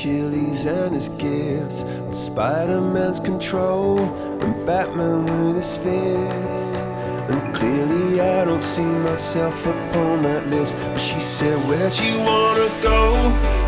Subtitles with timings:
[0.00, 3.98] Achilles and his gifts, and Spider-Man's control,
[4.40, 6.82] and Batman with his fist.
[7.28, 10.78] And clearly I don't see myself upon that list.
[10.78, 13.12] But she said, Where'd you wanna go?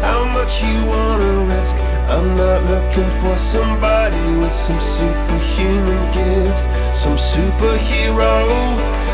[0.01, 1.77] How much you wanna risk?
[2.09, 6.65] I'm not looking for somebody with some superhuman gifts,
[6.97, 8.33] some superhero,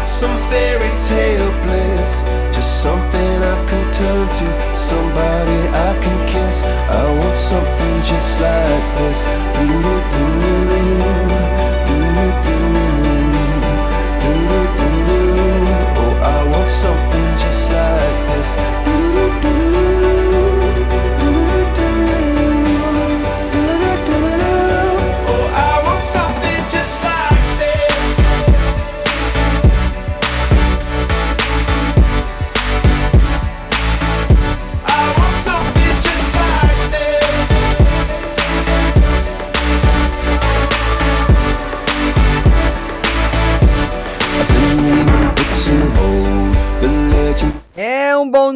[0.07, 2.23] some fairy tale bliss.
[2.55, 5.38] Just something I can turn to, somebody
[8.19, 10.28] just like this.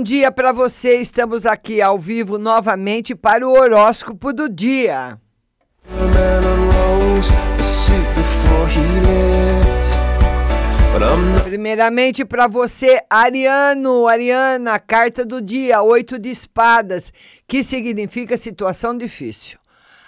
[0.02, 0.96] Bom dia para você.
[0.96, 5.16] Estamos aqui ao vivo novamente para o horóscopo do dia.
[11.44, 17.12] Primeiramente para você, Ariano, Ariana, carta do dia, oito de espadas,
[17.46, 19.61] que significa situação difícil.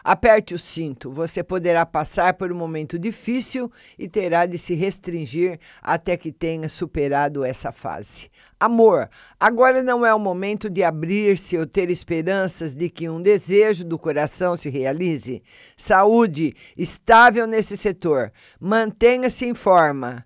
[0.07, 5.59] Aperte o cinto, você poderá passar por um momento difícil e terá de se restringir
[5.81, 8.29] até que tenha superado essa fase.
[8.61, 9.09] Amor,
[9.41, 13.99] agora não é o momento de abrir-se ou ter esperanças de que um desejo do
[13.99, 15.43] coração se realize.
[15.75, 20.23] Saúde, estável nesse setor, mantenha-se em forma.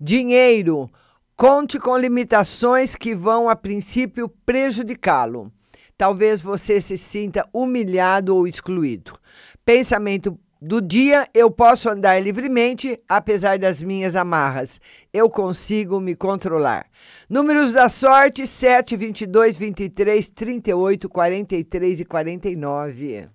[0.00, 0.90] Dinheiro,
[1.36, 5.52] conte com limitações que vão a princípio prejudicá-lo.
[6.00, 9.12] Talvez você se sinta humilhado ou excluído.
[9.66, 14.80] Pensamento do dia: eu posso andar livremente, apesar das minhas amarras.
[15.12, 16.86] Eu consigo me controlar.
[17.28, 23.28] Números da sorte: 7, 22, 23, 38, 43 e 49.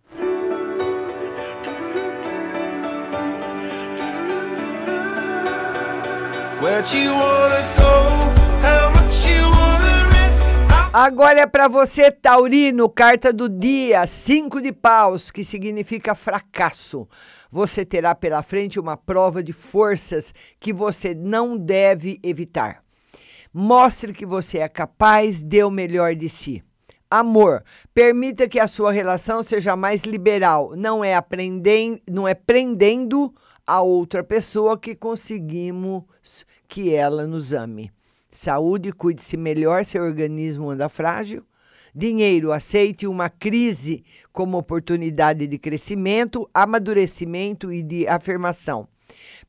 [6.64, 8.15] Where'd you wanna go?
[10.98, 17.06] Agora é para você, Taurino, carta do dia, cinco de paus, que significa fracasso.
[17.52, 22.82] Você terá pela frente uma prova de forças que você não deve evitar.
[23.54, 26.64] Mostre que você é capaz, dê o melhor de si.
[27.12, 27.62] Amor,
[27.94, 33.34] permita que a sua relação seja mais liberal, não é aprendendo, não é prendendo
[33.68, 36.04] a outra pessoa que conseguimos
[36.70, 37.92] que ela nos ame.
[38.36, 41.42] Saúde, cuide-se melhor, seu organismo anda frágil.
[41.96, 44.04] Dinheiro, aceite uma crise
[44.34, 48.90] como oportunidade de crescimento, amadurecimento e de afirmação.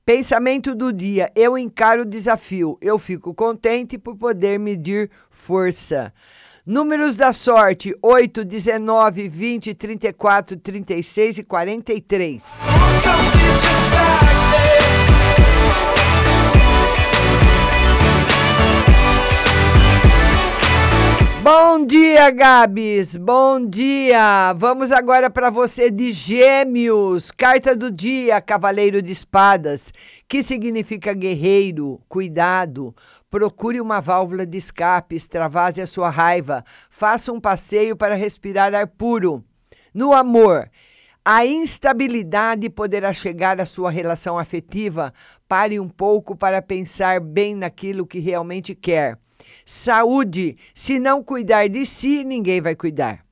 [0.04, 6.12] Pensamento do dia: eu encaro o desafio, eu fico contente por poder medir força.
[6.64, 12.60] Números da sorte: 8, 19, 20, 34, 36 e 43.
[21.48, 23.16] Bom dia, Gabs.
[23.16, 24.52] Bom dia.
[24.54, 27.30] Vamos agora para você de Gêmeos.
[27.30, 29.92] Carta do dia, Cavaleiro de Espadas,
[30.26, 32.92] que significa guerreiro, cuidado.
[33.30, 36.64] Procure uma válvula de escape, extravase a sua raiva.
[36.90, 39.44] Faça um passeio para respirar ar puro.
[39.94, 40.68] No amor,
[41.24, 45.14] a instabilidade poderá chegar à sua relação afetiva.
[45.46, 49.16] Pare um pouco para pensar bem naquilo que realmente quer.
[49.64, 53.24] Saúde, se não cuidar de si, ninguém vai cuidar.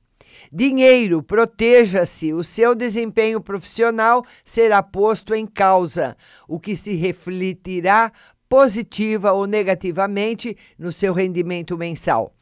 [0.51, 6.15] Dinheiro, proteja-se, o seu desempenho profissional será posto em causa,
[6.47, 8.11] o que se refletirá
[8.47, 12.33] positiva ou negativamente no seu rendimento mensal.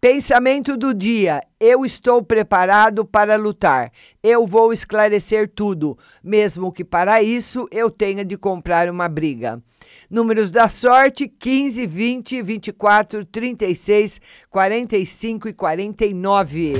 [0.00, 3.90] Pensamento do dia: eu estou preparado para lutar.
[4.22, 9.62] Eu vou esclarecer tudo, mesmo que para isso eu tenha de comprar uma briga.
[10.10, 14.20] Números da sorte: 15, 20, 24, 36,
[14.50, 16.74] 45 e 49.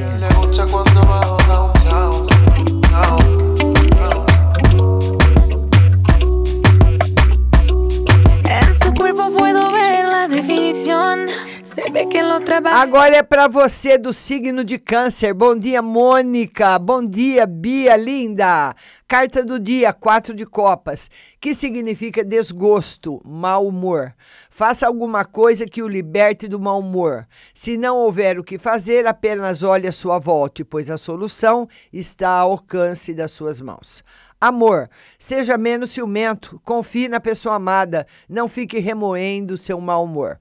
[12.78, 15.32] Agora é para você do signo de Câncer.
[15.32, 16.78] Bom dia, Mônica.
[16.78, 18.74] Bom dia, Bia linda.
[19.08, 24.14] Carta do dia, quatro de copas, que significa desgosto, mau humor.
[24.50, 27.26] Faça alguma coisa que o liberte do mau humor.
[27.54, 32.28] Se não houver o que fazer, apenas olhe a sua volta, pois a solução está
[32.28, 34.04] ao alcance das suas mãos.
[34.38, 40.38] Amor, seja menos ciumento, confie na pessoa amada, não fique remoendo seu mau humor.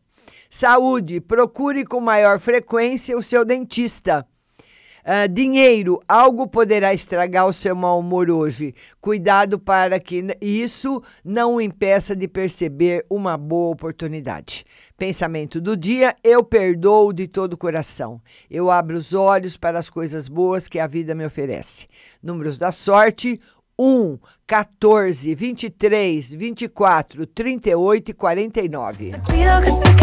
[0.56, 4.25] Saúde, procure com maior frequência o seu dentista.
[5.04, 8.74] Uh, dinheiro, algo poderá estragar o seu mau humor hoje.
[9.02, 14.63] Cuidado para que isso não o impeça de perceber uma boa oportunidade.
[14.98, 18.22] Pensamento do dia: eu perdoo de todo o coração.
[18.50, 21.86] Eu abro os olhos para as coisas boas que a vida me oferece.
[22.24, 23.42] Números da sorte:
[23.77, 29.12] 1, 14, 23, 24, 38 e 49.
[29.27, 29.95] Pido que se.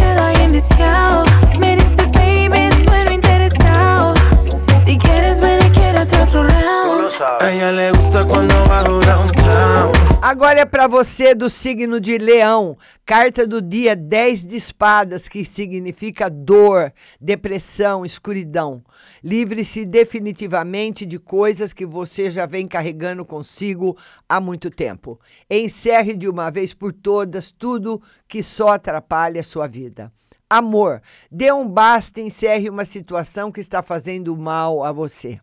[4.84, 5.61] Si quieres, ven
[6.10, 7.14] otro round.
[7.40, 9.92] A ella le gusta cuando bajo downtown.
[10.22, 12.76] Agora é para você do signo de Leão.
[13.04, 18.82] Carta do dia 10 de espadas, que significa dor, depressão, escuridão.
[19.22, 23.96] Livre-se definitivamente de coisas que você já vem carregando consigo
[24.28, 25.20] há muito tempo.
[25.50, 30.10] Encerre de uma vez por todas tudo que só atrapalha a sua vida.
[30.48, 31.00] Amor,
[31.30, 35.40] dê um basta e encerre uma situação que está fazendo mal a você.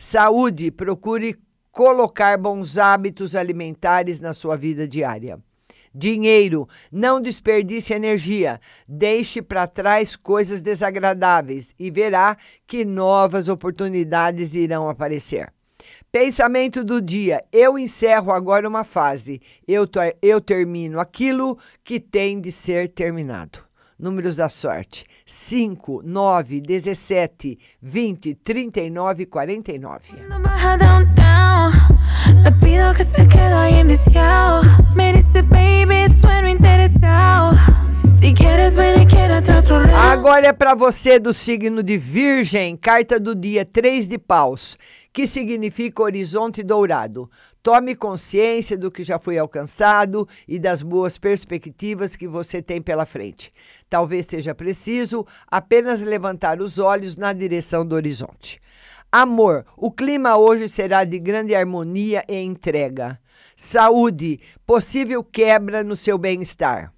[0.00, 1.34] Saúde, procure
[1.72, 5.40] colocar bons hábitos alimentares na sua vida diária.
[5.92, 14.88] Dinheiro, não desperdice energia, deixe para trás coisas desagradáveis e verá que novas oportunidades irão
[14.88, 15.52] aparecer.
[16.12, 19.84] Pensamento do dia: eu encerro agora uma fase, eu,
[20.22, 23.67] eu termino aquilo que tem de ser terminado.
[23.98, 30.14] Números da sorte: 5, 9, 17, 20, 39 e 49.
[32.42, 34.62] Le pido que se quede ahí enviciado.
[34.94, 37.37] Me dice, baby, sueno interesado.
[39.96, 44.76] Agora é para você do signo de Virgem, carta do dia 3 de paus,
[45.12, 47.30] que significa horizonte dourado.
[47.62, 53.06] Tome consciência do que já foi alcançado e das boas perspectivas que você tem pela
[53.06, 53.50] frente.
[53.88, 58.60] Talvez seja preciso apenas levantar os olhos na direção do horizonte.
[59.10, 63.18] Amor, o clima hoje será de grande harmonia e entrega.
[63.56, 66.92] Saúde, possível quebra no seu bem-estar.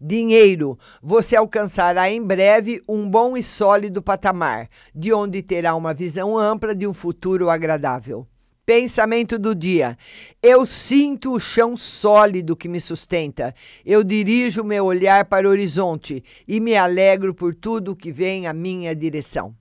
[0.00, 6.38] Dinheiro, você alcançará em breve um bom e sólido patamar, de onde terá uma visão
[6.38, 8.24] ampla de um futuro agradável.
[8.64, 9.96] Pensamento do dia:
[10.40, 13.52] eu sinto o chão sólido que me sustenta.
[13.84, 18.52] Eu dirijo meu olhar para o horizonte e me alegro por tudo que vem à
[18.52, 19.52] minha direção.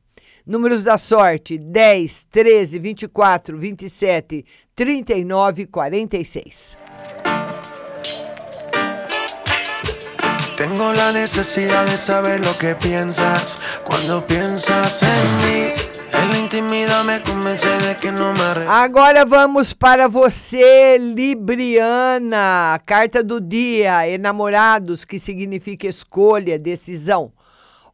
[0.46, 4.46] Números da sorte: 10, 13, 24, 27,
[4.76, 6.78] 39 e 46.
[10.78, 15.74] Tengo la necesidad de saber lo que piensas cuando piensas en mí.
[18.68, 22.80] Agora vamos para você, Libriana.
[22.86, 27.34] Carta do dia, enamorados, que significa escolha, decisão.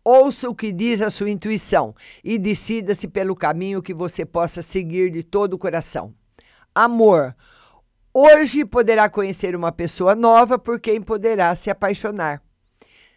[0.03, 5.09] Ouça o que diz a sua intuição e decida-se pelo caminho que você possa seguir
[5.09, 6.13] de todo o coração.
[6.75, 7.33] Amor.
[8.13, 12.42] Hoje poderá conhecer uma pessoa nova por quem poderá se apaixonar.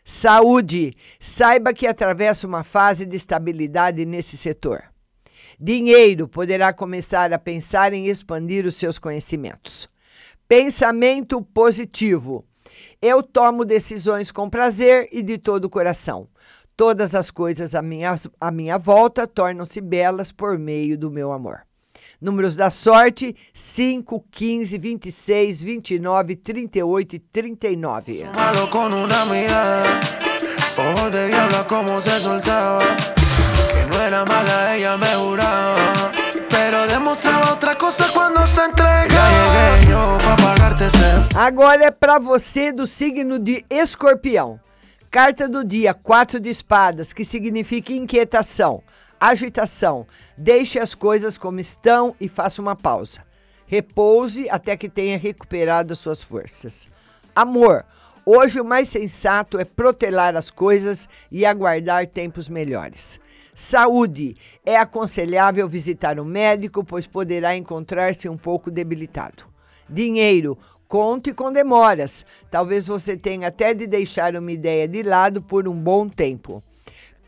[0.09, 0.95] Saúde.
[1.19, 4.85] Saiba que atravessa uma fase de estabilidade nesse setor.
[5.59, 6.29] Dinheiro.
[6.29, 9.89] Poderá começar a pensar em expandir os seus conhecimentos.
[10.47, 12.45] Pensamento positivo.
[13.03, 16.29] Eu tomo decisões com prazer e de todo o coração.
[16.77, 21.66] Todas as coisas à minha, à minha volta tornam-se belas por meio do meu amor.
[22.21, 28.25] Números da sorte: 5, 15, 26, 29, 38 e 39.
[28.35, 29.89] Malo com uma mirada,
[30.79, 32.79] ojos de diabla como se soltava.
[32.85, 36.11] Que não era mala, ela me jurava.
[36.49, 39.07] Pero demostrava outra coisa quando se entregava.
[41.35, 44.59] Agora é para você do signo de Escorpião.
[45.11, 48.83] Carta do dia, quatro de espadas, que significa inquietação,
[49.21, 50.07] agitação.
[50.37, 53.25] Deixe as coisas como estão e faça uma pausa.
[53.67, 56.89] Repouse até que tenha recuperado as suas forças.
[57.35, 57.85] Amor.
[58.25, 63.21] Hoje o mais sensato é protelar as coisas e aguardar tempos melhores.
[63.55, 64.37] Saúde.
[64.65, 69.45] É aconselhável visitar o médico, pois poderá encontrar-se um pouco debilitado.
[69.89, 70.59] Dinheiro.
[70.89, 72.25] Conte com demoras.
[72.51, 76.63] Talvez você tenha até de deixar uma ideia de lado por um bom tempo.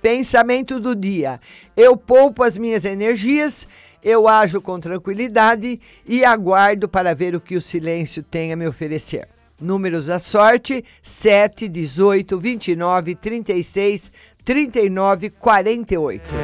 [0.00, 1.40] Pensamento do dia:
[1.76, 3.67] eu poupo as minhas energias,
[4.02, 8.67] eu ajo com tranquilidade e aguardo para ver o que o silêncio tem a me
[8.67, 9.28] oferecer.
[9.61, 14.12] Números da sorte: 7, 18, 29, 36,
[14.45, 16.35] 39, 48.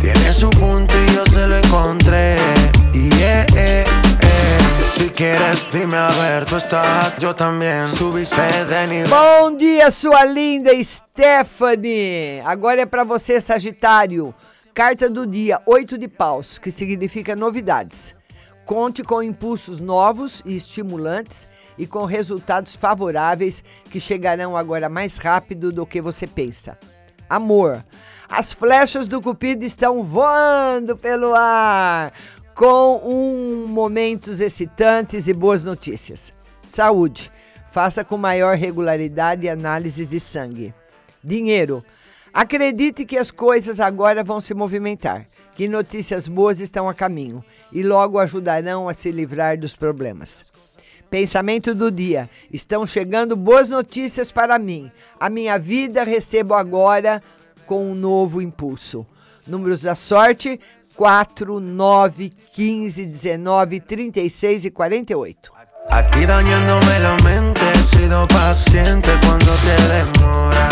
[0.00, 2.36] Tiene su punto y yo se lo encontré.
[2.92, 3.83] Yeah.
[4.96, 7.88] Si quieres, dime a ver, tú estás, yo también.
[7.88, 9.08] Subiste de nivel.
[9.08, 12.40] Bom dia, sua linda Stephanie!
[12.44, 14.32] Agora é para você, Sagitário.
[14.72, 18.14] Carta do dia, 8 de paus, que significa novidades.
[18.64, 25.72] Conte com impulsos novos e estimulantes e com resultados favoráveis que chegarão agora mais rápido
[25.72, 26.78] do que você pensa.
[27.28, 27.84] Amor.
[28.28, 32.12] As flechas do Cupido estão voando pelo ar
[32.54, 36.32] com um momentos excitantes e boas notícias.
[36.66, 37.30] Saúde.
[37.70, 40.72] Faça com maior regularidade análises de sangue.
[41.22, 41.84] Dinheiro.
[42.32, 47.82] Acredite que as coisas agora vão se movimentar, que notícias boas estão a caminho e
[47.82, 50.44] logo ajudarão a se livrar dos problemas.
[51.10, 54.90] Pensamento do dia: estão chegando boas notícias para mim.
[55.18, 57.22] A minha vida recebo agora
[57.66, 59.06] com um novo impulso.
[59.46, 60.60] Números da sorte:
[60.96, 65.52] 4, 9, 15, 19, 36 e 48.
[65.90, 70.68] Aquí dañándome la mente, he sido paciente cuando te demora.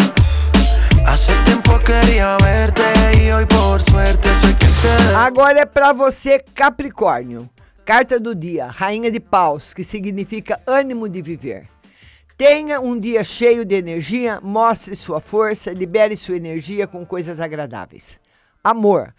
[1.07, 2.83] Hace tiempo quería verte
[3.21, 7.51] y hoy por suerte soy quien te Agora é para você, Capricórnio.
[7.85, 11.69] Carta do dia, Rainha de Paus, que significa ânimo de viver.
[12.39, 18.21] Tenha um dia cheio de energia, mostre sua força, libere sua energia com coisas agradáveis.
[18.65, 19.13] Amor.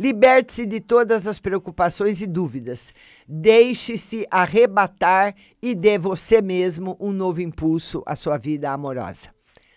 [0.00, 2.94] Liberte-se de todas as preocupações e dúvidas.
[3.28, 9.28] Deixe-se arrebatar e dê você mesmo um novo impulso à sua vida amorosa.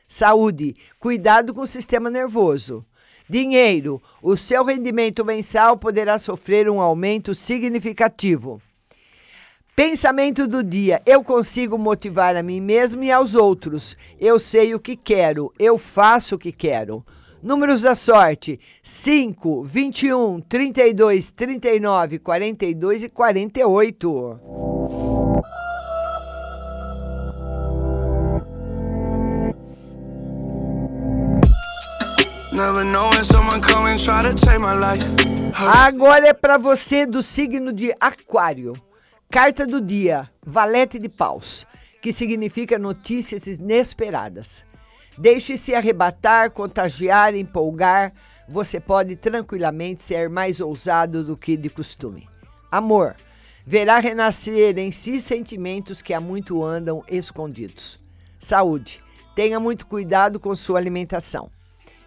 [0.08, 0.78] Saúde.
[0.98, 2.86] Cuidado com o sistema nervoso.
[3.30, 4.02] Dinheiro.
[4.22, 8.62] O seu rendimento mensal poderá sofrer um aumento significativo.
[9.76, 13.98] Pensamento do dia: eu consigo motivar a mim mesmo e aos outros.
[14.18, 17.06] Eu sei o que quero, eu faço o que quero.
[17.44, 24.40] Números da sorte: 5, 21, 32, 39, 42 e 48.
[32.54, 35.06] Never knowing someone come and try to take my life.
[35.58, 38.74] Agora é para você do signo de Aquário.
[39.30, 41.68] Carta do dia: Valete de Paus,
[42.02, 44.64] que significa notícias inesperadas.
[45.18, 48.14] Deixe-se arrebatar, contagiar, empolgar.
[48.48, 52.28] Você pode tranquilamente ser mais ousado do que de costume.
[52.72, 53.16] Amor.
[53.66, 58.00] Verá renascer em si sentimentos que há muito andam escondidos.
[58.40, 59.02] Saúde.
[59.36, 61.50] Tenha muito cuidado com sua alimentação.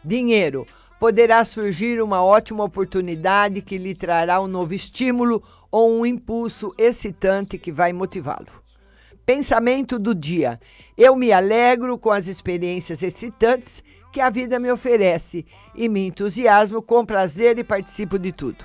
[0.05, 0.67] Dinheiro.
[0.99, 7.59] Poderá surgir uma ótima oportunidade que lhe trará um novo estímulo ou um impulso excitante
[7.59, 8.66] que vai motivá-lo.
[9.27, 10.61] Pensamento do dia:
[10.97, 16.81] eu me alegro com as experiências excitantes que a vida me oferece e me entusiasmo
[16.81, 18.65] com prazer e participo de tudo.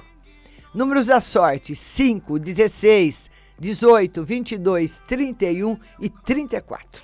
[0.71, 7.01] Números da sorte: 5, 16, 18, 22, 31 e 34.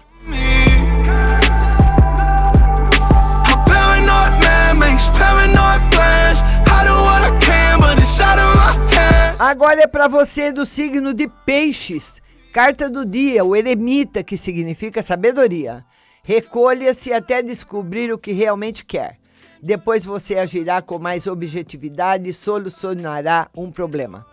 [3.44, 6.44] A paranoid man makes paranoid plans.
[6.68, 9.36] I do what I can, but it's out of my hands.
[9.40, 12.22] Agora é para você do signo de Peixes.
[12.52, 15.86] Carta do dia, o eremita, que significa sabedoria.
[16.24, 19.20] Recolha-se até descobrir o que realmente quer.
[19.62, 24.26] Depois você agirá com mais objetividade e solucionará um problema.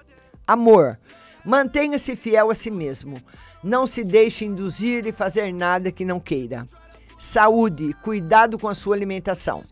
[0.46, 0.98] Amor.
[1.44, 3.20] Mantenha-se fiel a si mesmo.
[3.62, 6.66] Não se deixe induzir e fazer nada que não queira.
[7.18, 7.94] Saúde.
[8.02, 9.62] Cuidado com a sua alimentação.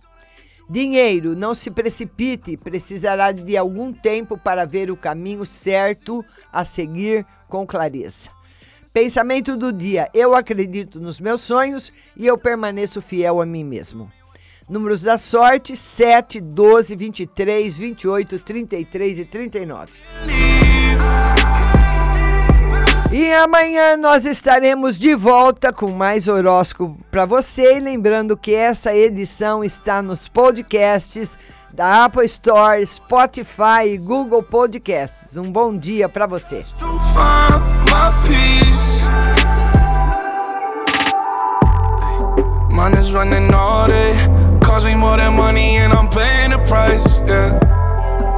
[0.72, 7.26] Dinheiro, não se precipite, precisará de algum tempo para ver o caminho certo a seguir
[7.46, 8.30] com clareza.
[8.90, 14.10] Pensamento do dia: eu acredito nos meus sonhos e eu permaneço fiel a mim mesmo.
[14.66, 19.92] Números da sorte: 7, 12, 23, 28, 33 e 39.
[23.42, 27.76] Amanhã nós estaremos de volta com mais horóscopo para você.
[27.76, 31.36] E lembrando que essa edição está nos podcasts
[31.74, 35.36] da Apple Store, Spotify e Google Podcasts.
[35.36, 36.64] Um bom dia para você.
[42.70, 44.14] Mine running all day.
[44.64, 47.20] Cost me more than money, and I'm paying the price.
[47.26, 47.81] Yeah.